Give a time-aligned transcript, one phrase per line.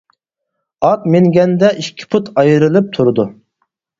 [0.87, 3.27] ئات مىنگەندە ئىككى پۇت ئايرىلىپ تۇرىدۇ.